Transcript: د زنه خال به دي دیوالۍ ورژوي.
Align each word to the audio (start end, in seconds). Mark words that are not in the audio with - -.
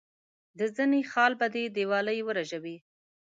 د 0.57 0.59
زنه 0.75 0.99
خال 1.11 1.33
به 1.39 1.47
دي 1.53 1.63
دیوالۍ 1.75 2.19
ورژوي. 2.23 2.77